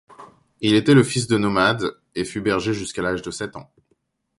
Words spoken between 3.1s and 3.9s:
de sept ans.